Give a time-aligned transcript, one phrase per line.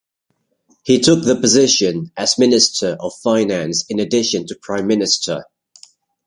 [0.83, 5.43] He took the position as Minister of Finance in addition to prime minister.